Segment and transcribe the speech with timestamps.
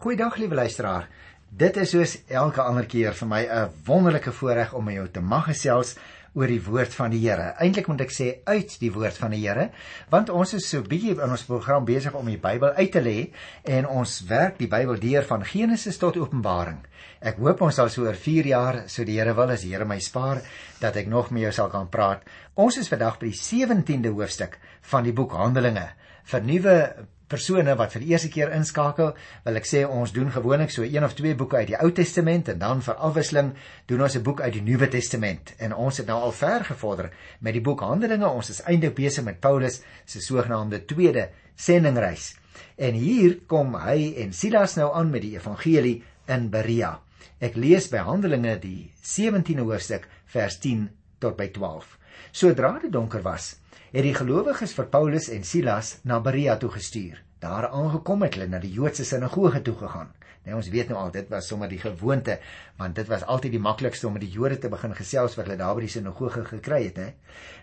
[0.00, 1.10] Goeiedag liewe luisteraar.
[1.52, 5.20] Dit is soos elke ander keer vir my 'n wonderlike voorreg om met jou te
[5.20, 5.98] mag gesels
[6.32, 7.52] oor die woord van die Here.
[7.60, 9.70] Eintlik moet ek sê uit die woord van die Here,
[10.08, 13.32] want ons is so bietjie in ons program besig om die Bybel uit te lê
[13.64, 16.80] en ons werk die Bybel deur van Genesis tot Openbaring.
[17.20, 19.84] Ek hoop ons sal so oor 4 jaar, so die Here wil, as die Here
[19.84, 20.40] my spaar,
[20.80, 22.22] dat ek nog met jou sal kan praat.
[22.54, 25.90] Ons is vandag by die 17de hoofstuk van die boek Handelinge.
[26.24, 29.12] Vir nuwe persone wat vir die eerste keer inskakel,
[29.44, 32.50] wil ek sê ons doen gewoonlik so een of twee boeke uit die Ou Testament
[32.50, 33.52] en dan vir afwisseling
[33.86, 35.54] doen ons 'n boek uit die Nuwe Testament.
[35.58, 38.28] En ons het nou al ver gevorder met die boek Handelinge.
[38.28, 42.34] Ons is eintlik besig met Paulus se sogenaamde tweede sendingreis.
[42.76, 47.00] En hier kom hy en Silas nou aan met die evangelie in Berea.
[47.40, 50.88] Ek lees by Handelinge die 17de hoofstuk vers 10
[51.22, 51.96] tot by 12.
[52.32, 53.54] Sodra dit donker was,
[53.90, 57.20] het die gelowiges vir Paulus en Silas na Berea toe gestuur.
[57.40, 60.10] Daar aangekom het hulle na die Joodse sinagoge toe gegaan.
[60.44, 62.38] Nou ons weet nou al dit was sommer die gewoonte,
[62.80, 65.60] want dit was altyd die maklikste om met die Jode te begin gesels wat hulle
[65.60, 67.08] daar by die sinagoge gekry het, hè.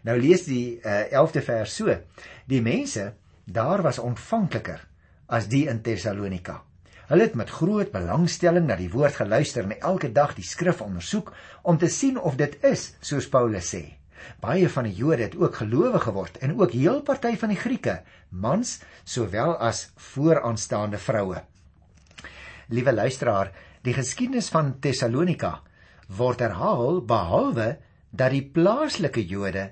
[0.05, 1.97] Nou lees die uh, 11de vers so:
[2.45, 3.11] Die mense
[3.45, 4.83] daar was ontvankliker
[5.28, 6.61] as die in Tessalonika.
[7.08, 11.31] Hulle het met groot belangstelling na die woord geluister en elke dag die skrif ondersoek
[11.63, 13.83] om te sien of dit is soos Paulus sê.
[14.44, 18.02] Baie van die Jode het ook gelowig geword en ook heel party van die Grieke,
[18.30, 21.45] mans sowel as vooraanstaande vroue.
[22.67, 23.53] Liewe luisteraar,
[23.88, 25.61] die geskiedenis van Tessalonika
[26.11, 27.78] word herhaal behalwe
[28.11, 29.69] dat die plaaslike Jode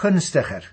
[0.00, 0.64] gunstiger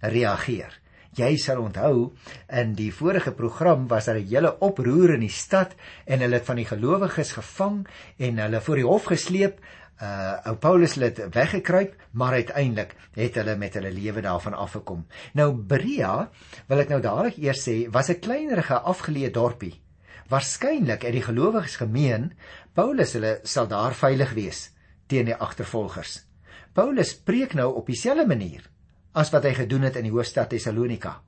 [0.00, 0.76] reageer.
[1.14, 2.10] Jy sal onthou
[2.50, 5.74] in die vorige program was daar 'n hele oproer in die stad
[6.06, 7.86] en hulle het van die gelowiges gevang
[8.18, 9.60] en hulle voor die hof gesleep
[10.02, 15.06] uh ou Paulus het weggekruip, maar uiteindelik het hulle met hulle lewe daarvan afgekom.
[15.32, 16.30] Nou Berea,
[16.66, 19.80] wil ek nou dadelik eers sê, was 'n kleinerige afgeleë dorpie.
[20.28, 22.32] Waarskynlik het die gelowiges gemeen
[22.72, 24.72] Paulus hulle sal daar veilig wees
[25.06, 26.24] teen die agtervolgers.
[26.72, 28.73] Paulus preek nou op dieselfde manier
[29.14, 31.20] as wat hy gedoen het in die hoofstad Tessalonika.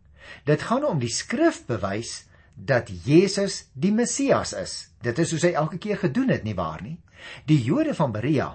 [0.44, 2.24] Dit gaan om die skrif bewys
[2.56, 4.76] dat Jesus die Messias is.
[5.04, 6.96] Dit is soos hy elke keer gedoen het, nie waar nie?
[7.46, 8.54] Die Jode van Berea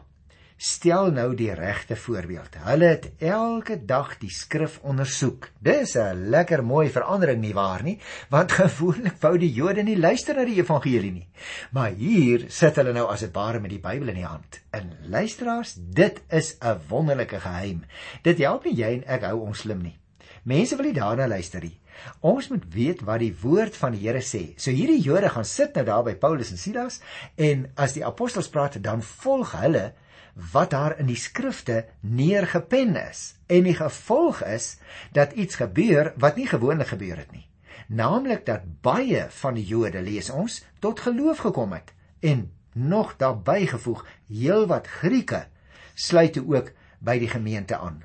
[0.61, 2.59] stel nou die regte voorbeeld.
[2.67, 5.47] Hulle het elke dag die skrif ondersoek.
[5.57, 7.97] Dis 'n lekker mooi verandering nie waar nie,
[8.29, 11.27] want gewoonlik wou die Jode nie luister na die evangelie nie.
[11.71, 14.61] Maar hier sit hulle nou as dit ware met die Bybel in die hand.
[14.69, 17.83] En luisteraars, dit is 'n wonderlike geheim.
[18.21, 19.97] Dit help nie jy en ek hou ons slim nie.
[20.43, 21.79] Mense wil nie daarna luister nie.
[22.19, 24.53] Ons moet weet wat die woord van die Here sê.
[24.57, 27.01] So hierdie Jode gaan sit nou daar by Paulus en Silas
[27.35, 29.93] en as die apostels praat dan volg hulle
[30.33, 33.35] wat daar in die skrifte neergepen is.
[33.47, 34.77] En die gevolg is
[35.11, 37.47] dat iets gebeur wat nie gewoonlik gebeur het nie.
[37.87, 43.67] Naamlik dat baie van die Jode lees ons tot geloof gekom het en nog daarbey
[43.67, 45.45] gevoeg heelwat Grieke
[45.93, 48.03] sluit ook by die gemeente aan.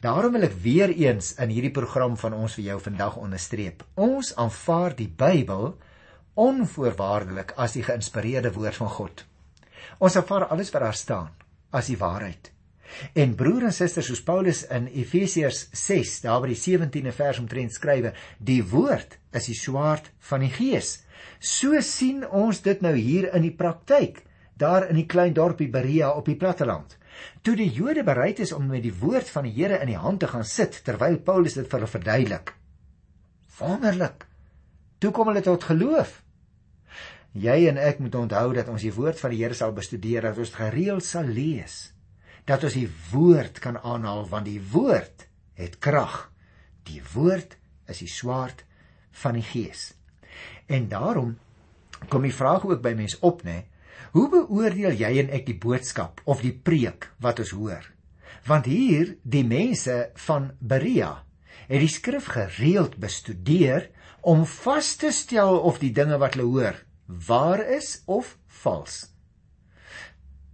[0.00, 3.84] Daarom wil ek weer eens in hierdie program van ons vir jou vandag onderstreep.
[3.94, 5.74] Ons aanvaar die Bybel
[6.34, 9.24] onvoorwaardelik as die geïnspireerde woord van God.
[9.98, 11.34] Ons aanvaar alles wat daar staan
[11.76, 12.52] as die waarheid.
[13.18, 17.74] En broer en susters, soos Paulus in Efesiërs 6, daar by die 17de vers omtrent
[17.74, 21.00] skrywe, die woord is die swaard van die gees.
[21.38, 24.22] So sien ons dit nou hier in die praktyk,
[24.56, 26.96] daar in die klein dorpie Berea op die platteland.
[27.44, 30.20] Toe die Jode bereid is om met die woord van die Here in die hand
[30.20, 32.52] te gaan sit terwyl Paulus dit vir hulle verduidelik.
[33.58, 34.26] Wonderlik.
[35.00, 36.20] Toe kom hulle tot geloof.
[37.36, 40.38] Jy en ek moet onthou dat ons die woord van die Here sal bestudeer, dat
[40.40, 41.90] ons gereeld sal lees,
[42.48, 45.26] dat ons die woord kan aanhaal want die woord
[45.60, 46.30] het krag.
[46.88, 47.58] Die woord
[47.92, 48.62] is die swaard
[49.20, 49.90] van die gees.
[50.70, 51.34] En daarom
[52.08, 53.66] kom die vraag ook by mense op, né?
[54.16, 57.84] Hoe beoordeel jy en ek die boodskap of die preek wat ons hoor?
[58.48, 61.12] Want hier die mense van Berea
[61.66, 63.90] het die skrif gereeld bestudeer
[64.24, 69.06] om vas te stel of die dinge wat hulle hoor waar is of vals.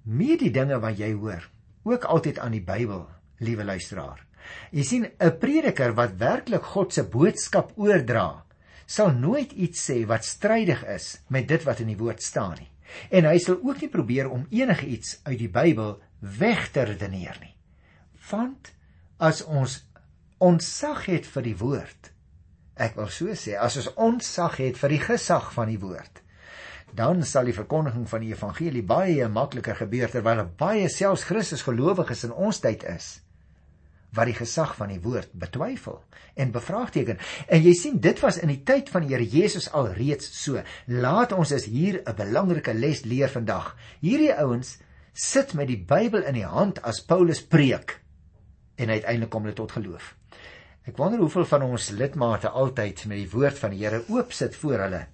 [0.02, 1.44] Meer die dinge wat jy hoor,
[1.87, 3.06] ook altyd aan die Bybel,
[3.43, 4.26] liewe luisteraar.
[4.70, 8.44] Jy sien 'n prediker wat werklik God se boodskap oordra,
[8.87, 12.70] sal nooit iets sê wat strydig is met dit wat in die woord staan nie.
[13.10, 17.38] En hy sal ook nie probeer om enige iets uit die Bybel weg te redeneer
[17.40, 17.55] nie.
[18.31, 18.72] Want
[19.19, 19.87] as ons
[20.38, 22.12] ontzag het vir die woord,
[22.76, 26.21] ek wil so sê, as ons ontzag het vir die gesag van die woord,
[26.94, 32.25] dan sal die verkondiging van die evangelie baie makliker gebeur terwyl baie selfs Christus gelowiges
[32.25, 33.20] in ons tyd is
[34.12, 36.02] wat die gesag van die woord betwyfel
[36.37, 37.20] en bevraagteken.
[37.49, 40.61] En jy sien dit was in die tyd van die Here Jesus alreeds so.
[40.87, 43.76] Laat ons is hier 'n belangrike les leer vandag.
[44.00, 44.79] Hierdie ouens
[45.14, 48.00] sit met die Bybel in die hand as Paulus preek
[48.76, 50.17] en uiteindelik kom hulle tot geloof.
[50.84, 54.56] Ek wonder hoeveel van ons lidmate altyd met die woord van die Here oop sit
[54.56, 55.06] voor hulle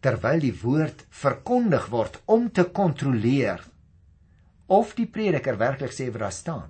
[0.00, 3.64] terwyl die woord verkondig word om te kontroleer
[4.66, 6.68] of die prediker werklik sê wat daar staan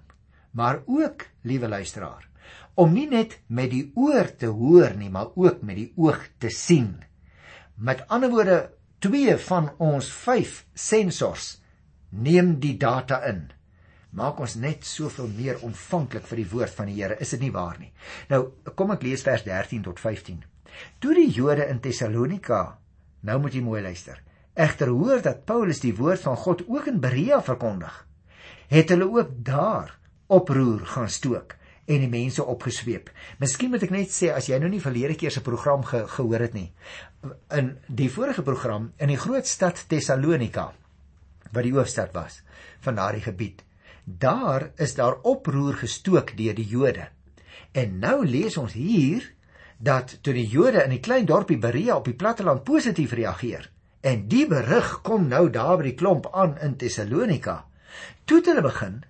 [0.50, 2.28] maar ook, liewe luisteraar,
[2.74, 6.50] om nie net met die oor te hoor nie, maar ook met die oog te
[6.50, 6.96] sien.
[7.76, 8.58] Met ander woorde,
[8.98, 11.60] twee van ons 5 sensors
[12.08, 13.48] neem die data in.
[14.10, 17.52] Maak ons net soveel meer ontvanklik vir die woord van die Here, is dit nie
[17.54, 17.92] waar nie?
[18.30, 18.40] Nou,
[18.74, 20.40] kom ek lees vers 13 tot 15.
[20.98, 22.62] Toe die Jode in Tessalonika,
[23.20, 24.20] nou moet jy mooi luister,
[24.54, 28.04] egter hoor dat Paulus die woord van God ook in Berea verkondig,
[28.68, 29.94] het hulle ook daar
[30.26, 31.54] oproer gaan stook
[31.88, 33.08] en die mense opgesweep.
[33.40, 36.44] Miskien moet ek net sê as jy nou nie verlede keer se program ge gehoor
[36.44, 36.68] het nie.
[37.56, 40.68] In die vorige program in die groot stad Tessalonika
[41.48, 42.42] wat die hoofstad was
[42.84, 43.64] van daardie gebied.
[44.04, 47.08] Daar is daar oproer gestook deur die Jode.
[47.72, 49.24] En nou lees ons hier
[49.78, 53.70] dat toe die Jode in die klein dorpie Berea op die platteland positief reageer
[54.00, 57.64] en die berig kom nou daar by die klomp aan in Tessalonika.
[58.24, 59.00] Toe het hulle begin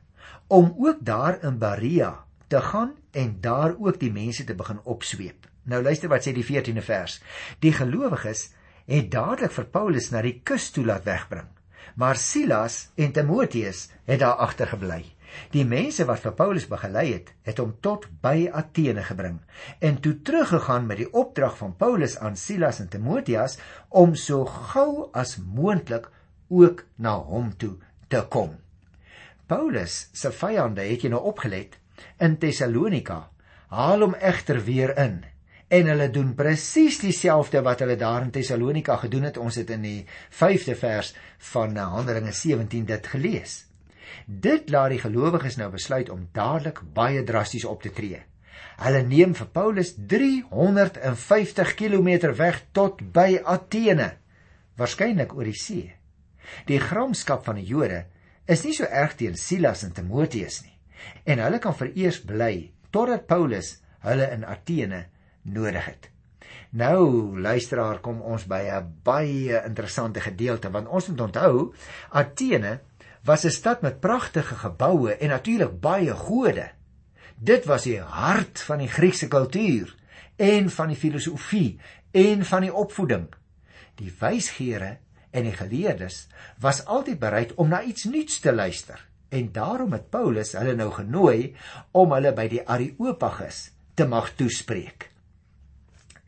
[0.48, 5.46] om ook daar in Berea te gaan en daar ook die mense te begin opsweep.
[5.68, 7.18] Nou luister wat sê die 14de vers.
[7.60, 8.48] Die gelowiges
[8.88, 11.48] het dadelik vir Paulus na die kus toe laat wegbring.
[12.00, 15.02] Maar Silas en Timoteus het daar agter gebly.
[15.54, 19.38] Die mense wat vir Paulus begelei het, het hom tot by Athene gebring
[19.84, 23.58] en toe teruggegaan met die opdrag van Paulus aan Silas en Timoteus
[23.88, 26.08] om so gou as moontlik
[26.48, 27.76] ook na hom toe
[28.08, 28.56] te kom.
[29.48, 31.78] Paulus se vyande het jy nou opgelet
[32.22, 33.28] in Tessalonika.
[33.72, 35.22] Haal hom egter weer in
[35.68, 39.40] en hulle doen presies dieselfde wat hulle daar in Tessalonika gedoen het.
[39.40, 40.06] Ons het in die
[40.40, 41.14] 5de vers
[41.52, 43.67] van Handelinge 17 dit gelees.
[44.26, 48.22] Dit laat die gelowiges nou besluit om dadelik baie drasties op te tree.
[48.78, 54.12] Hulle neem vir Paulus 350 km weg tot by Athene,
[54.78, 55.88] waarskynlik oor die see.
[56.70, 58.04] Die gramskap van die Jode
[58.48, 60.76] is nie so erg teen Silas en Timoteus nie.
[61.28, 63.76] En hulle kan vereers bly totdat Paulus
[64.06, 65.04] hulle in Athene
[65.42, 66.08] nodig het.
[66.78, 71.74] Nou, luisteraar, kom ons by 'n baie interessante gedeelte want ons moet onthou
[72.10, 72.80] Athene
[73.28, 76.70] was 'n stad met pragtige geboue en natuurlik baie gode.
[77.36, 79.94] Dit was die hart van die Griekse kultuur
[80.36, 81.80] en van die filosofie
[82.10, 83.28] en van die opvoeding.
[83.94, 84.96] Die wysgeere
[85.30, 86.26] en die geleerdes
[86.58, 90.90] was altyd bereid om na iets nuuts te luister en daarom het Paulus hulle nou
[90.90, 91.54] genooi
[91.90, 95.07] om hulle by die Areopagus te mag toespreek.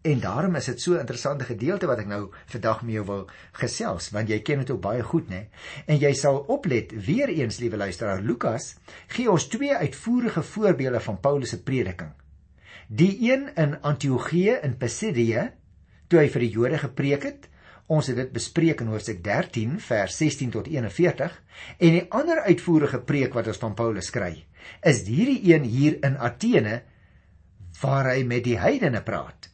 [0.03, 3.29] En daarom is dit so 'n interessante gedeelte wat ek nou vandag met jou wil
[3.53, 5.49] gesels want jy ken dit ook baie goed nê
[5.87, 8.77] en jy sal oplet weer eens liewe luisteraar Lukas
[9.07, 12.13] gee ons twee uitvoerige voorbeelde van Paulus se prediking.
[12.89, 15.51] Die een in Antiochië in Pisidië
[16.09, 17.51] toe hy vir die Jode gepreek het
[17.91, 21.33] Ons het dit bespreek in Hoofstuk 13 vers 16 tot 41
[21.79, 24.47] en die ander uitvoerige preek wat ons van Paulus kry,
[24.87, 26.83] is hierdie een hier in Athene
[27.81, 29.50] waar hy met die heidene praat.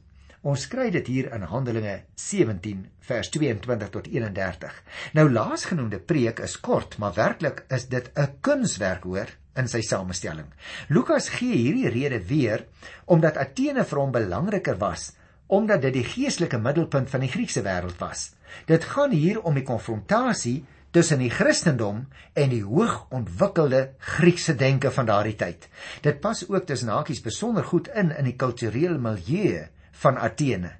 [0.47, 4.77] Ons kry dit hier in Handelinge 17 vers 22 tot 31.
[5.19, 9.27] Nou laasgenoemde preek is kort, maar werklik is dit 'n kunswerk hoor
[9.57, 10.47] in sy samestelling.
[10.89, 12.67] Lukas gee hierdie rede weer
[13.07, 15.17] omdat Athene vir hom belangriker was
[15.49, 18.35] omdat dit die geestelike middelpunt van die Griekse wêreld was.
[18.67, 24.91] Dit gaan hier om die konfrontasie tussen die Christendom en die hoog ontwikkelde Griekse denke
[24.91, 25.69] van daardie tyd.
[26.03, 29.67] Dit pas ook tussen hakies besonder goed in in die kulturele milieu
[30.03, 30.73] van Athene.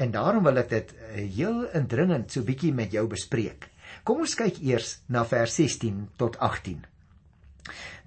[0.00, 3.68] En daarom wil ek dit eh, heel indringend so bietjie met jou bespreek.
[4.04, 6.84] Kom ons kyk eers na vers 16 tot 18.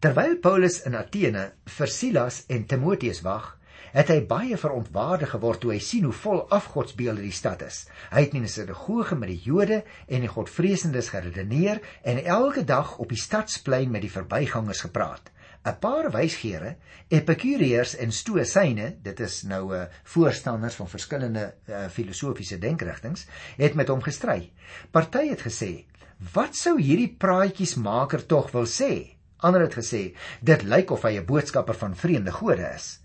[0.03, 3.53] Terwyl Paulus in Athene vir Silas en Timoteus wag,
[3.93, 7.84] het hy baie verontwaardig geword toe hy sien hoe vol afgodsbeelde die stad is.
[8.10, 12.98] Hy het in die sinagoge met die Jode en die Godvreesendes geredeneer en elke dag
[12.98, 15.29] op die stadsplein met die verbygangers gepraat.
[15.65, 16.75] 'n Paar wysgeere,
[17.08, 23.25] Epikureërs en Stoïsyne, dit is nou 'n uh, eh, voorstanders van verskillende uh, filosofiese denkrigtinge,
[23.58, 24.51] het met hom gestry.
[24.91, 25.86] Party het gesê:
[26.34, 31.25] "Wat sou hierdie praatjiesmaker tog wil sê?" Ander het gesê: "Dit lyk of hy 'n
[31.25, 33.00] boodskapper van vreemde gode is."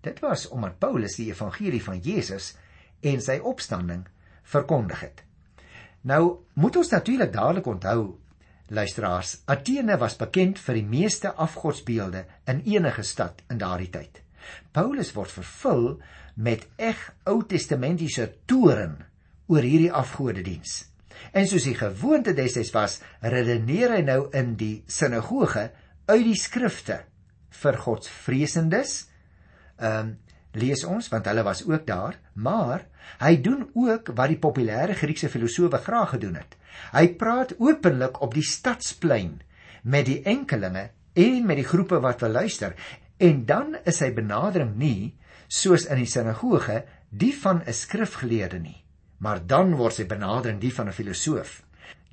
[0.00, 2.54] Dit was omdat Paulus die evangelie van Jesus
[3.00, 4.06] en sy opstanding
[4.42, 5.24] verkondig het.
[6.00, 8.18] Nou moet ons natuurlik dadelik onthou
[8.68, 14.22] Luisteraars, Athene was bekend vir die meeste afgodsbeelde in enige stad in daardie tyd.
[14.72, 15.86] Paulus word vervul
[16.34, 18.96] met eg Ou Testamentiese toren
[19.52, 20.86] oor hierdie afgodediens.
[21.36, 25.68] En soos die gewoonte destyds was, redeneer hy nou in die sinagoge
[26.08, 27.02] uit die skrifte
[27.62, 29.00] vir godsvreesendes.
[29.80, 30.14] Ehm um,
[30.54, 32.84] lees ons want hulle was ook daar, maar
[33.18, 36.54] hy doen ook wat die populêre Griekse filosowe graag gedoen het.
[36.92, 39.42] Hy praat openlik op die stadsplein
[39.82, 42.74] met die enkelinge en met die groepe wat wil luister
[43.18, 45.14] en dan is sy benadering nie
[45.48, 48.84] soos in die sinagoge die van 'n skrifgeleerde nie
[49.24, 51.62] maar dan word sy benadering die van 'n filosoof.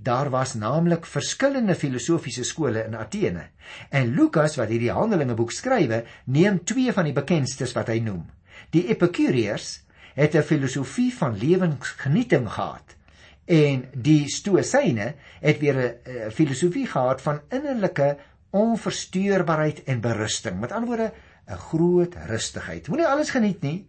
[0.02, 3.50] Daar was naamlik verskillende filosofiese skole in Athene.
[3.90, 8.26] En Lukas wat hierdie Handelinge boek skrywe, neem twee van die bekendstes wat hy noem.
[8.70, 9.84] Die Epikureërs
[10.16, 12.96] het 'n filosofie van lewensgenieting gehad
[13.46, 18.18] en die Stoïsyne het weer 'n filosofie gehad van innerlike
[18.50, 20.60] onversteurbaarheid en berusting.
[20.60, 21.14] Met ander woorde,
[21.48, 22.88] 'n groot rustigheid.
[22.88, 23.88] Moenie alles geniet nie.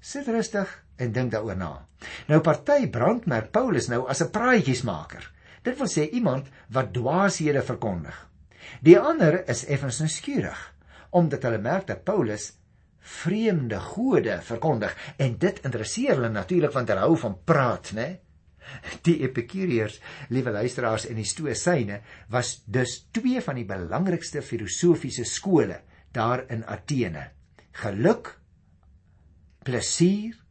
[0.00, 1.86] Sit rustig en dink daaroor na.
[2.26, 5.32] Nou party brandmerk Paulus nou as 'n praatjiesmaker.
[5.62, 8.28] Dit wil sê iemand wat dwaashede verkondig.
[8.80, 10.72] Die ander is effens nuuskierig
[11.10, 12.52] omdat hulle merk dat Paulus
[12.98, 18.08] vreemde gode verkondig en dit interesseer hulle natuurlik want hulle hou van praat, né?
[19.06, 22.00] Die Epikureërs, liewe luisteraars en die Stoïsyne
[22.32, 25.82] was dus twee van die belangrikste filosofiese skole
[26.14, 27.30] daar in Athene.
[27.74, 28.32] Geluk,
[29.64, 30.44] plesier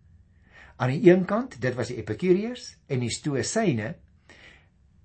[0.83, 3.93] Aan die een kant, dit was die Epikureërs en die Stoïsyne,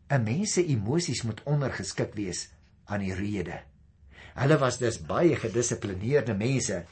[0.09, 2.49] 'n mens se emosies moet ondergeskik wees
[2.85, 3.61] aan die rede.
[4.35, 6.85] Hulle was dus baie gedissiplineerde mense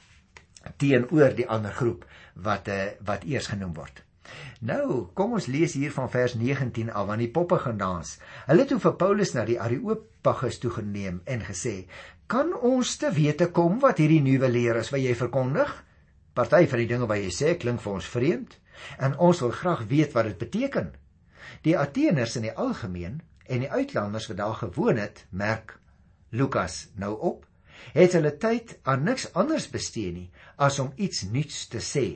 [0.77, 4.06] teenoor die ander groep wat uh, wat eers genoem word.
[4.61, 8.17] Nou, kom ons lees hier van vers 19 af aan die poppe gaan dans.
[8.47, 11.87] Hulle het toe vir Paulus na die Areopagus toe geneem en gesê:
[12.27, 15.85] "Kan ons te wete kom wat hierdie nuwe leer is wat jy verkondig?"
[16.35, 18.57] Party van die dinge wat jy sê klink vir ons vreemd
[18.99, 20.93] en ons wil graag weet wat dit beteken.
[21.63, 25.79] Die Ateners in die algemeen en die uitlanders wat daar gewoon het, merk
[26.31, 27.47] Lukas nou op,
[27.95, 32.07] het hulle tyd aan niks anders bestee nie as om iets nuuts te sê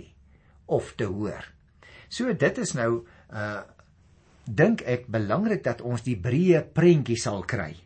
[0.66, 1.46] of te hoor.
[2.10, 3.60] So dit is nou uh
[4.50, 7.76] dink ek belangrik dat ons die breë prentjie sal kry.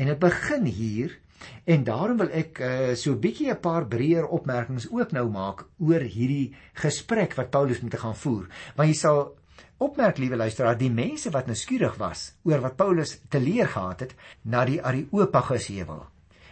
[0.00, 1.18] En dit begin hier
[1.64, 5.66] En daarom wil ek uh, so 'n bietjie 'n paar breër opmerkings ook nou maak
[5.78, 8.48] oor hierdie gesprek wat Paulus te gaan voer.
[8.76, 9.20] Want jy sal
[9.78, 14.14] opmerk, liewe luisteraar, die mense wat nuuskierig was oor wat Paulus te leer gehad het
[14.42, 16.06] na die Areopagusheuwel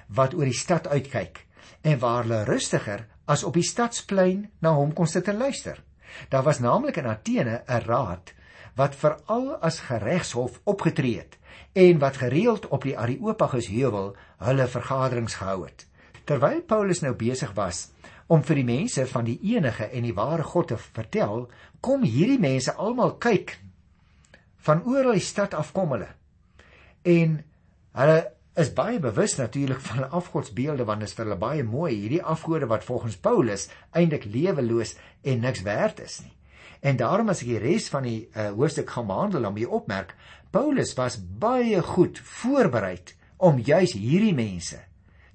[0.07, 1.47] wat oor die stad uitkyk
[1.83, 5.83] en waar hulle rustiger as op die stadsplein na hom kon sit en luister.
[6.29, 8.35] Daar was naamlik in Athene 'n raad
[8.75, 11.39] wat veral as geregshof opgetree het
[11.73, 15.87] en wat gereeld op die Areopagus heuwel hulle vergaderings gehou het.
[16.25, 17.91] Terwyl Paulus nou besig was
[18.27, 21.49] om vir die mense van die enige en die ware God te vertel,
[21.81, 23.59] kom hierdie mense almal kyk
[24.67, 26.09] van oor die stad af kom hulle.
[27.03, 27.39] En
[27.93, 31.91] hulle is baie bewus natuurlik van hulle afgodsbeelde want dit is vir hulle baie mooi
[31.93, 36.33] hierdie afgode wat volgens Paulus eintlik leweloos en niks werd is nie.
[36.81, 39.69] En daarom as ek die res van die uh, hoofstuk gaan behandel, dan moet jy
[39.79, 40.15] opmerk,
[40.51, 42.97] Paulus was baie goed voorberei
[43.37, 44.81] om juis hierdie mense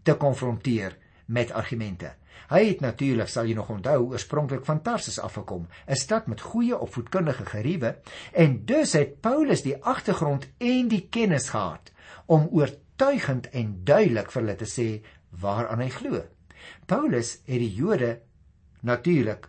[0.03, 2.15] te konfronteer met argumente.
[2.51, 6.77] Hy het natuurlik, sal jy nog onthou, oorspronklik van Tarsus afgekom, 'n stad met goeie
[6.77, 7.95] opvoedkundige geriewe,
[8.33, 11.91] en dus het Paulus die agtergrond en die kennis gehad
[12.25, 12.47] om
[13.01, 14.83] oortuigend en duidelik vir hulle te sê
[15.41, 16.19] waaraan hy glo.
[16.85, 18.19] Paulus het die Jode
[18.85, 19.47] natuurlik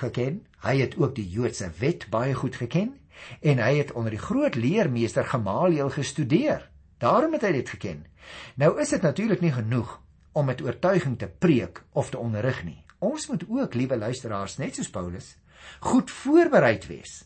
[0.00, 0.42] geken.
[0.66, 2.92] Hy het ook die Joodse wet baie goed geken
[3.40, 6.68] en hy het onder die groot leermeester Gamaliel gestudeer.
[7.00, 8.04] Daarom het hy dit geken.
[8.60, 9.96] Nou is dit natuurlik nie genoeg
[10.36, 12.82] om met oortuiging te preek of te onderrig nie.
[13.00, 15.36] Ons moet ook, liewe luisteraars, net soos Paulus,
[15.80, 17.22] goed voorbereid wees.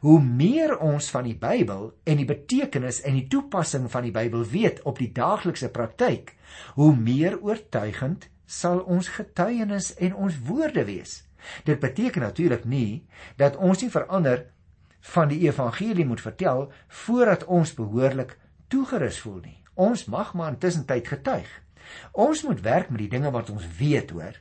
[0.00, 4.44] Hoe meer ons van die Bybel en die betekenis en die toepassing van die Bybel
[4.48, 6.34] weet op die daaglikse praktyk,
[6.74, 11.20] hoe meer oortuigend sal ons getuienis en ons woorde wees.
[11.64, 13.04] Dit beteken natuurlik nie
[13.36, 14.46] dat ons nie verander
[15.14, 16.66] van die evangelie moet vertel
[17.04, 18.36] voordat ons behoorlik
[18.68, 19.58] toegerus voel nie.
[19.74, 21.48] Ons mag maar intussen tyd getuig.
[22.12, 24.36] Ons moet werk met die dinge wat ons weet, hoor.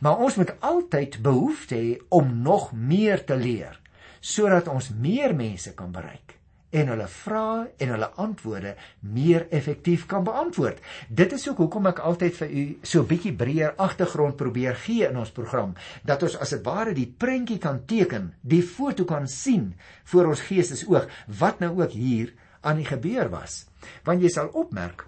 [0.00, 3.81] Maar ons moet altyd behoefte hê om nog meer te leer
[4.22, 6.38] sodat ons meer mense kan bereik
[6.72, 8.70] en hulle vrae en hulle antwoorde
[9.12, 10.78] meer effektief kan beantwoord.
[11.08, 15.08] Dit is ook hoekom ek altyd vir u so 'n bietjie breër agtergrond probeer gee
[15.08, 15.74] in ons program,
[16.04, 19.74] dat ons as dit ware die prentjie kan teken, die foto kan sien
[20.04, 23.66] voor ons geestesoog wat nou ook hier aan die gebeur was.
[24.04, 25.06] Want jy sal opmerk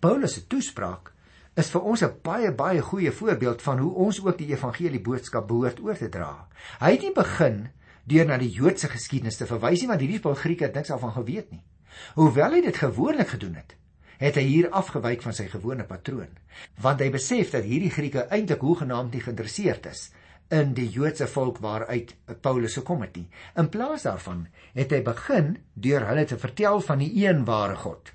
[0.00, 1.12] Paulus se toespraak
[1.58, 5.48] is vir ons 'n baie baie goeie voorbeeld van hoe ons ook die evangelie boodskap
[5.48, 6.46] behoort oor te dra.
[6.80, 7.68] Hy het nie begin
[8.08, 11.14] deur na die Joodse geskiedenis te verwys nie want hierdie Paul Grieke het niks daarvan
[11.16, 11.62] geweet nie.
[12.16, 13.74] Hoewel hy dit gewoonlik gedoen het,
[14.18, 16.30] het hy hier afgewyk van sy gewone patroon,
[16.82, 20.08] want hy besef dat hierdie Grieke eintlik hoegenaamd nie geïnteresseerd is
[20.54, 23.26] in die Joodse volk waaruit Paulus gekom het nie.
[23.60, 24.46] In plaas daarvan
[24.76, 28.12] het hy begin deur hulle te vertel van die een ware God.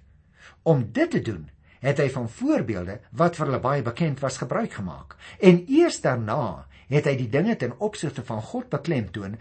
[0.63, 1.49] Om dit te doen,
[1.83, 5.17] het hy van voorbeelde wat vir hulle baie bekend was gebruik gemaak.
[5.39, 9.37] En eers daarna het hy die dinge ten opsigte van God beklemtoon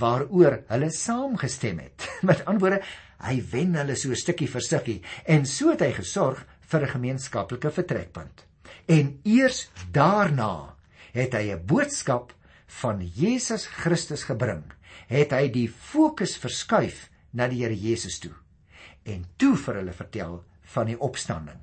[0.00, 2.08] waaroor hulle saamgestem het.
[2.28, 2.82] Met ander woorde,
[3.24, 7.70] hy wen hulle so stukkie vir stukkie en so het hy gesorg vir 'n gemeenskaplike
[7.70, 8.46] vertrekpunt.
[8.88, 10.76] En eers daarna
[11.12, 12.32] het hy 'n boodskap
[12.82, 14.64] van Jesus Christus gebring.
[15.06, 18.32] Het hy die fokus verskuif na die Here Jesus toe
[19.04, 20.44] en toe vir hulle vertel
[20.74, 21.60] van die opstanding.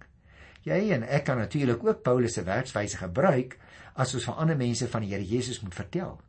[0.63, 3.58] Jy en ek kan natuurlik ook Paulus se werkswyse gebruik
[3.98, 6.20] as ons vir ander mense van die Here Jesus moet vertel.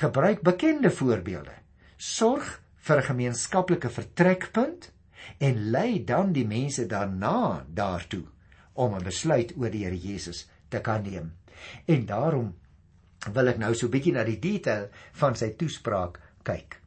[0.00, 1.52] Gebruik bekende voorbeelde.
[1.96, 4.90] Sorg vir 'n gemeenskaplike vertrekpunt
[5.38, 8.24] en lei dan die mense daarna daartoe
[8.72, 11.32] om 'n besluit oor die Here Jesus te kan neem.
[11.86, 12.54] En daarom
[13.32, 16.80] wil ek nou so 'n bietjie na die detail van sy toespraak kyk.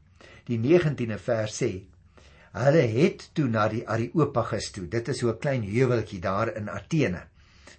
[0.45, 1.85] Die 19de vers sê:
[2.55, 4.85] Hulle het toe na die Areopagus toe.
[4.87, 7.23] Dit is so 'n klein heuweltjie daar in Athene.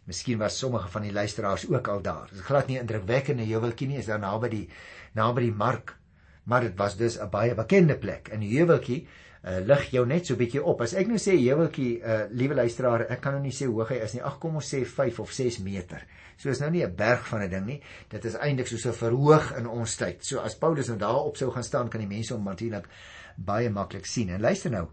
[0.05, 2.27] Miskien was sommige van die luisteraars ook al daar.
[2.29, 4.69] Dit is glad nie 'n indrukwekkende heuweltjie nie, is daar naby die
[5.15, 5.97] naby die mark,
[6.45, 8.29] maar dit was dus 'n baie bekende plek.
[8.29, 9.07] In die heuweltjie
[9.47, 10.83] uh, lig jou net so bietjie op.
[10.85, 13.93] As ek nou sê heuweltjie, uh, liewe luisteraar, ek kan nou nie sê hoe hoog
[13.95, 14.23] hy is nie.
[14.27, 16.03] Ag, kom ons sê 5 of 6 meter.
[16.37, 17.81] So is nou nie 'n berg van 'n ding nie.
[18.11, 20.25] Dit is eintlik so 'n verhoog in ons tyd.
[20.25, 22.89] So as Paulus nou daarop sou gaan staan, kan die mense hom natuurlik
[23.37, 24.31] baie maklik sien.
[24.31, 24.89] En luister nou.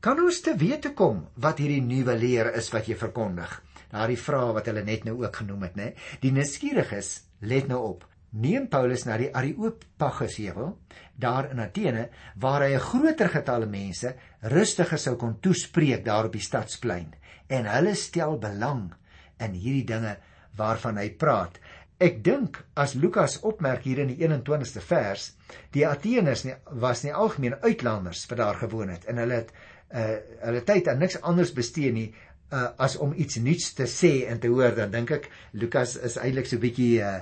[0.00, 3.62] Kan ons te wete kom wat hierdie nuwe leer is wat jy verkondig?
[3.90, 5.94] Daardie vraag wat hulle net nou ook genoem het, né?
[6.20, 8.04] Die nuuskieriges, let nou op.
[8.32, 10.74] Neem Paulus na die Areopagus heuwel
[11.16, 16.32] daar in Athene waar hy 'n groter getal mense rustiger sou kon toespreek daar op
[16.32, 17.14] die stadsplein.
[17.48, 18.92] En hulle stel belang
[19.38, 20.16] in hierdie dinge
[20.56, 21.58] waarvan hy praat.
[21.98, 25.30] Ek dink as Lukas opmerk hier in die 21ste vers,
[25.72, 29.04] die Ateners nie, was nie algemeen uitlanders wat daar gewoon het.
[29.04, 29.52] En hulle het
[29.94, 32.08] uh hulle tyd aan niks anders bestee nie
[32.52, 34.74] uh as om iets nuuts te sê en te hoor.
[34.74, 37.20] Dan dink ek Lukas is eintlik so bietjie uh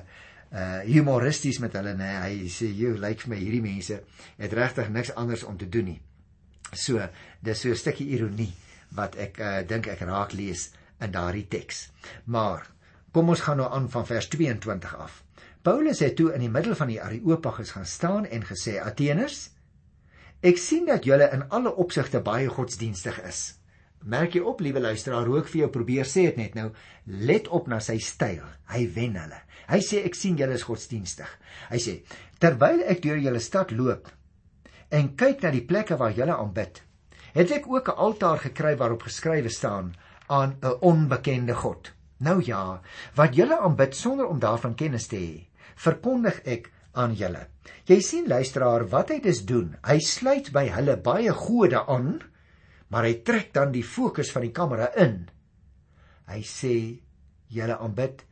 [0.54, 4.00] uh humoristies met hulle nê hy sê jy lyk vir my hierdie mense
[4.38, 6.00] het regtig niks anders om te doen nie
[6.72, 7.02] so
[7.42, 8.52] dis so 'n stukkie ironie
[8.94, 11.88] wat ek uh dink ek raak lees in daardie teks
[12.26, 12.70] maar
[13.14, 15.20] Kom ons gaan nou aan van vers 22 af.
[15.62, 19.50] Paulus het toe in die middel van die Areopagus gaan staan en gesê: "Ateners,
[20.42, 23.54] ek sien dat julle in alle opsigte baie godsdienstig is."
[24.04, 26.66] Merk jy op, liewe luisteraar, hoe ek vir jou probeer sê dit net nou,
[27.06, 28.42] let op na sy styl.
[28.68, 29.38] Hy wen hulle.
[29.70, 31.30] Hy sê ek sien julle is godsdienstig.
[31.70, 31.94] Hy sê:
[32.38, 34.10] "Terwyl ek deur julle stad loop
[34.90, 36.82] en kyk na die plekke waar julle aanbid,
[37.34, 39.94] het ek ook 'n altaar gekry waarop geskrywe staan
[40.28, 42.80] aan 'n onbekende God." Nou ja,
[43.14, 47.48] wat julle aanbid sonder om daarvan kennis te hê, verkondig ek aan julle.
[47.86, 52.20] Jy sien luisteraar, wat hy dus doen, hy sluit by hulle baie gode aan,
[52.88, 55.24] maar hy trek dan die fokus van die kamera in.
[56.30, 56.74] Hy sê
[57.48, 58.24] julle aanbid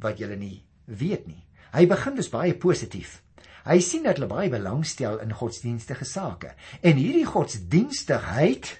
[0.00, 1.44] wat julle nie weet nie.
[1.72, 3.20] Hy begin dus baie positief.
[3.64, 8.78] Hy sien dat hulle baie belangstel in godsdienstige sake en hierdie godsdienstigheid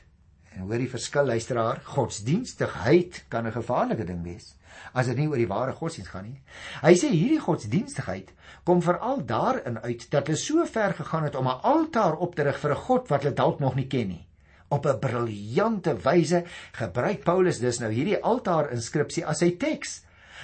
[0.51, 4.57] En hoor die verskil luisteraar, godsdienstigheid kan 'n gevaarlike ding wees
[4.93, 6.43] as dit nie oor die ware godsdienst gaan nie.
[6.83, 8.33] Hy sê hierdie godsdienstigheid
[8.65, 12.43] kom veral daarin uit dat hulle so ver gegaan het om 'n altaar op te
[12.43, 14.27] rig vir 'n God wat hulle dalk nog nie ken nie.
[14.71, 16.45] Op 'n briljante wyse
[16.79, 20.01] gebruik Paulus dus nou hierdie altaar inskripsie as sy teks.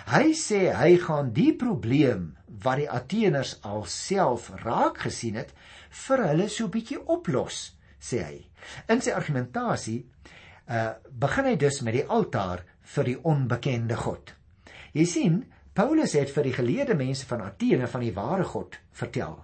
[0.06, 5.54] Hy sê hy gaan die probleem wat die Ateners alself raak gesien het
[6.06, 8.38] vir hulle so bietjie oplos sê hy.
[8.88, 10.04] In sy argumentasie
[10.66, 14.32] uh begin hy dus met die altaar vir die onbekende God.
[14.92, 15.44] Jy sien,
[15.76, 19.38] Paulus het vir die geleerde mense van Athene van die ware God vertel.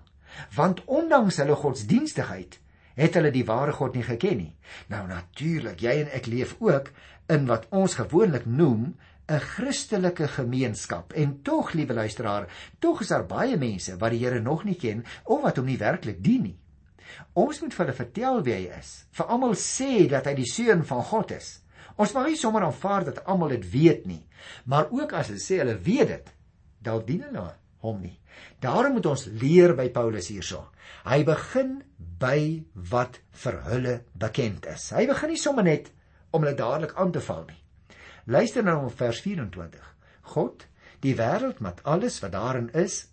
[0.57, 2.59] Want ondanks hulle godsdienstigheid
[2.99, 4.53] het hulle die ware God nie geken nie.
[4.93, 6.91] Nou natuurlik, jy en ek leef ook
[7.33, 8.95] in wat ons gewoonlik noem
[9.29, 11.13] 'n Christelike gemeenskap.
[11.13, 15.05] En tog, liewe luisteraar, tog is daar baie mense wat die Here nog nie ken
[15.25, 16.59] of wat hom nie werklik dien nie.
[17.33, 19.07] Ons moet vir hulle vertel wie hy is.
[19.13, 21.63] Vir almal sê dat hy die seun van God is.
[21.97, 24.23] Ons mag nie sommer aanvaar dat almal dit weet nie,
[24.65, 26.33] maar ook as hulle sê hulle weet dit,
[26.81, 28.18] dalk dien hulle hom nie.
[28.62, 30.68] Daarom moet ons leer by Paulus hierso.
[31.05, 31.81] Hy begin
[32.23, 34.90] by wat vir hulle bekend is.
[34.95, 35.90] Hy begin nie sommer net
[36.31, 37.59] om hulle dadelik aan te val nie.
[38.31, 39.88] Luister nou op vers 24.
[40.35, 40.66] God,
[41.03, 43.09] die wêreld met alles wat daarin is,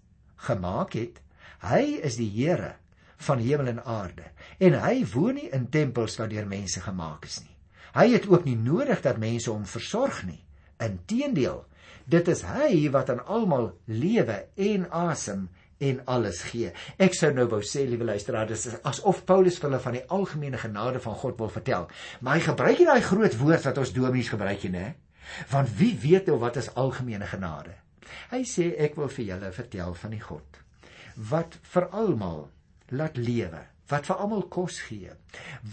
[0.46, 1.18] gemaak het,
[1.66, 2.76] hy is die Here
[3.20, 4.30] van hemel en aarde
[4.64, 7.56] en hy woon nie in tempels wat deur mense gemaak is nie.
[7.98, 10.40] Hy het ook nie nodig dat mense hom versorg nie.
[10.80, 11.64] Inteendeel,
[12.10, 15.48] dit is hy wat aan almal lewe en asem
[15.80, 16.72] en alles gee.
[17.00, 20.60] Ek sou nou wou sê, liewe luisteraars, dis asof Paulus vir hulle van die algemene
[20.60, 21.88] genade van God wil vertel.
[22.20, 24.90] Maar hy gebruik nie daai groot woord wat ons dominees gebruik nie?
[25.52, 27.78] Want wie weet nou wat is algemene genade?
[28.34, 30.66] Hy sê ek wil vir julle vertel van die God
[31.20, 32.46] wat vir almal
[32.96, 33.60] laat lewe,
[33.92, 35.12] wat vir almal kos gee,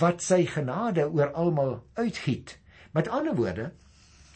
[0.00, 2.56] wat sy genade oor almal uitgiet.
[2.96, 3.70] Met ander woorde,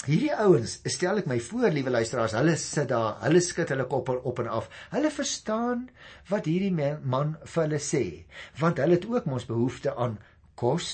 [0.08, 4.14] Hierdie ouens, stel ek my voor, liewe luisteraars, hulle sit daar, hulle skud hulle koppe
[4.24, 4.70] op en af.
[4.94, 5.82] Hulle verstaan
[6.30, 8.04] wat hierdie man vir hulle sê,
[8.56, 10.16] want hulle het ook mos behoefte aan
[10.56, 10.88] kos,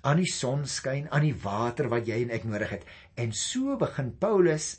[0.00, 2.88] aan die sonskyn, aan die water wat jy en ek nodig het.
[3.20, 4.72] En so begin Paulus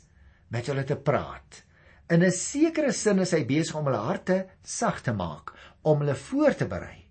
[0.50, 1.62] met hulle te praat.
[2.10, 6.18] In 'n sekere sin is hy besig om hulle harte sag te maak, om hulle
[6.18, 7.06] voor te berei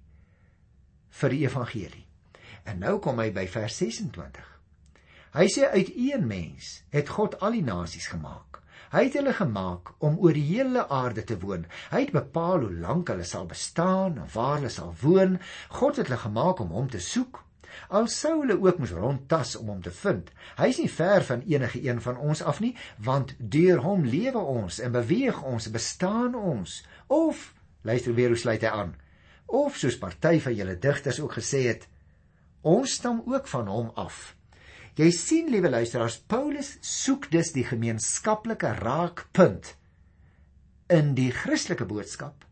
[1.10, 2.08] vir die evangelie.
[2.66, 4.51] En nou kom hy by vers 26.
[5.32, 8.58] Hy sê uit een mens het God al die nasies gemaak.
[8.92, 11.62] Hy het hulle gemaak om oor die hele aarde te woon.
[11.94, 15.38] Hy het bepaal hoe lank hulle sal bestaan en waar hulle sal woon.
[15.78, 17.40] God het hulle gemaak om hom te soek.
[17.88, 20.34] Al sou hulle ook moes rondtas om hom te vind.
[20.60, 24.44] Hy is nie ver van enige een van ons af nie, want deur hom lewe
[24.58, 26.82] ons en beweeg ons, bestaan ons.
[27.08, 27.54] Of
[27.88, 28.94] luister weer hoe sluit hy aan.
[29.48, 31.88] Of soos party van julle digters ook gesê het,
[32.68, 34.36] ons stam ook van hom af.
[35.00, 39.76] Jy sien liewe luisteraars, Paulus soek dus die gemeenskaplike raakpunt
[40.92, 42.44] in die Christelike boodskap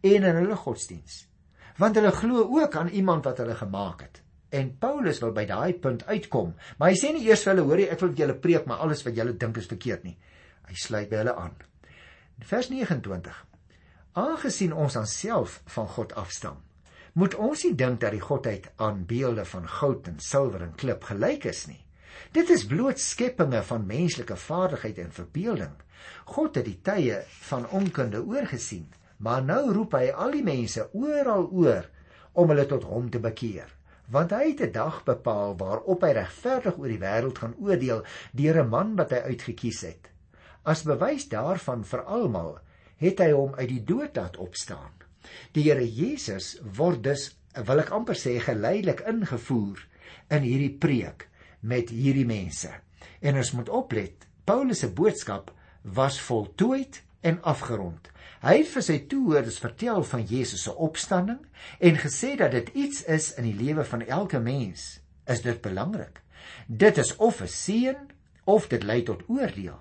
[0.00, 1.26] en in hulle godsdiens.
[1.76, 4.22] Want hulle glo ook aan iemand wat hulle gemaak het.
[4.52, 7.84] En Paulus wil by daai punt uitkom, maar hy sê nie eers vir hulle hoor
[7.84, 10.16] jy ek wil vir julle preek maar alles wat julle dink is verkeerd nie.
[10.68, 11.54] Hy sluit by hulle aan.
[12.48, 13.38] Vers 29.
[14.20, 16.58] Aangesien ons aanself van God afstam,
[17.12, 21.04] moet ons nie dink dat die godheid aan beelde van goud en silwer en klip
[21.12, 21.81] gelyk is nie.
[22.32, 25.74] Dit is bloot skepinge van menslike vaardigheid en verbeelding.
[26.24, 28.88] God het die tye van onkunde oorgesien,
[29.22, 31.88] maar nou roep hy al die mense oral oor
[32.32, 33.68] om hulle tot hom te bekeer,
[34.10, 38.62] want hy het 'n dag bepaal waarop hy regverdig oor die wêreld gaan oordeel deur
[38.62, 40.08] 'n man wat hy uitgekies het.
[40.64, 42.58] As bewys daarvan vir almal,
[42.96, 44.92] het hy hom uit die dood laat opstaan.
[45.52, 49.86] Die Here Jesus word dus, wil ek amper sê, geleidelik ingevoer
[50.30, 51.28] in hierdie preek
[51.62, 52.70] met hierdie mense.
[53.22, 54.26] En ons moet oplet.
[54.44, 58.10] Paulus se boodskap was voltooid en afgerond.
[58.42, 61.38] Hy het vir sy toehoorders vertel van Jesus se opstanding
[61.78, 64.98] en gesê dat dit iets is in die lewe van elke mens.
[65.30, 66.18] Is dit belangrik?
[66.66, 67.98] Dit is of 'n seën
[68.44, 69.78] of dit lei tot oordeel.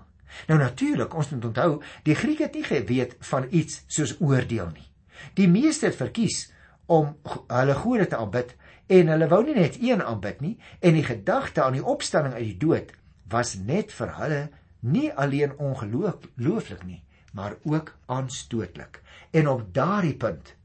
[0.47, 4.87] Nou natuurlik, ons moet onthou, die Grieke het nie geweet van iets soos oordeel nie.
[5.33, 6.51] Die meeste het verkies
[6.91, 7.13] om
[7.47, 8.55] hulle gode te aanbid
[8.91, 12.49] en hulle wou nie net een aanbid nie en die gedagte aan die opstanding uit
[12.49, 12.91] die dood
[13.31, 14.41] was net vir hulle
[14.81, 17.01] nie alleen ongelooflik nie
[17.31, 19.01] maar ook aanstootlik.
[19.31, 20.55] En op daardie punt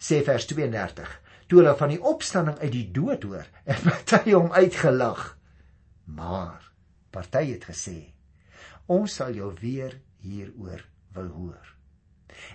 [0.00, 1.10] sê vers 32
[1.46, 5.26] toe hulle van die opstanding uit die dood hoor het party hom uitgelag
[6.04, 6.70] maar
[7.12, 7.98] party het gesê
[8.92, 10.82] ons sal jou weer hieroor
[11.14, 11.68] wil hoor.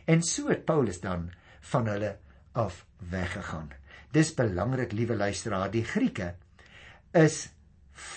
[0.06, 1.30] En so het Paulus dan
[1.72, 2.18] van hulle
[2.52, 3.72] af weggegaan
[4.12, 6.34] Dis belangrik, liewe luisteraar, die Grieke
[7.14, 7.50] is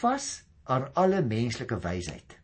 [0.00, 0.28] vas
[0.64, 2.38] aan alle menslike wysheid.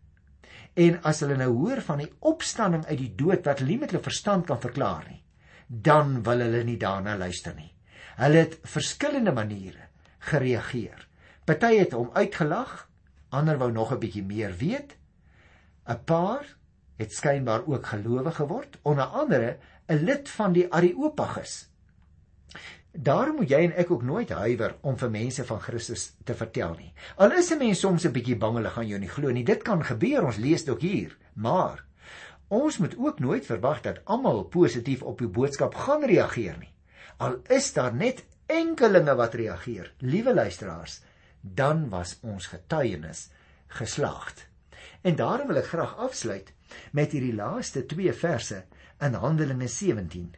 [0.78, 3.94] En as hulle nou hoor van die opstanding uit die dood wat hulle nie met
[3.94, 5.22] hulle verstand kan verklaar nie,
[5.68, 7.70] dan wil hulle nie daarna luister nie.
[8.18, 9.88] Hulle het verskillende maniere
[10.28, 11.06] gereageer.
[11.48, 12.84] Party het hom uitgelag,
[13.32, 14.96] ander wou nog 'n bietjie meer weet.
[15.88, 16.44] 'n Paar
[16.98, 19.56] het skynbaar ook gelowig geword, onder andere
[19.88, 21.68] 'n lid van die Areopagus.
[22.92, 26.74] Daarom moet jy en ek ook nooit huiwer om vir mense van Christus te vertel
[26.78, 26.92] nie.
[27.16, 29.44] Al is 'n mens soms 'n bietjie bang hulle gaan jou nie glo nie.
[29.44, 31.16] Dit kan gebeur, ons lees dit ook hier.
[31.34, 31.84] Maar
[32.48, 36.72] ons moet ook nooit verwag dat almal positief op die boodskap gaan reageer nie.
[37.18, 41.00] Al is daar net enkelinge wat reageer, liewe luisteraars,
[41.40, 43.30] dan was ons getuienis
[43.66, 44.46] geslaagd.
[45.02, 46.52] En daarom wil ek graag afsluit
[46.92, 48.64] met hierdie laaste 2 verse
[49.00, 50.34] in Handelinge 17.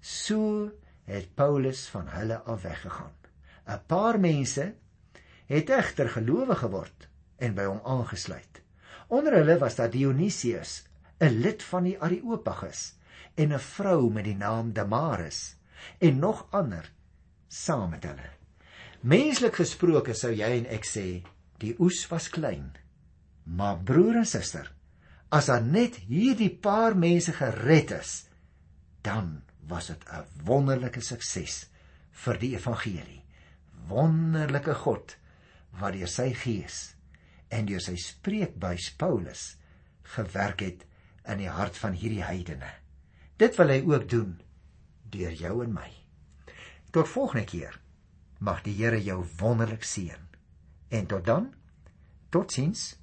[0.00, 0.70] So
[1.08, 3.16] het Paulus van hulle af weggegaan.
[3.66, 4.74] 'n Paar mense
[5.46, 8.62] het egter gelowig geword en by hom aangesluit.
[9.08, 10.84] Onder hulle was daar Dionysius,
[11.20, 12.98] 'n lid van die Areopagus.
[13.38, 15.56] en 'n vrou met die naam Damaris
[15.98, 16.92] en nog ander
[17.48, 18.30] saam met hulle.
[19.00, 21.06] Menslik gesproke sou jy en ek sê
[21.62, 22.72] die oes was klein.
[23.42, 24.72] Maar broer en suster,
[25.28, 28.26] as daar net hierdie paar mense gered is,
[29.00, 31.68] dan was dit 'n wonderlike sukses
[32.10, 33.22] vir die evangelie.
[33.88, 35.16] Wonderlike God
[35.78, 36.94] wat deur sy gees
[37.48, 39.56] en deur sy spreekbuis Paulus
[40.02, 40.84] gewerk het
[41.28, 42.70] in die hart van hierdie heidene.
[43.36, 44.40] Dit wil hy ook doen
[45.10, 45.90] deur jou en my.
[46.90, 47.80] Tot volgende keer.
[48.38, 50.28] Mag die Here jou wonderlik seën.
[50.88, 51.54] En tot dan.
[52.30, 52.97] Totsiens.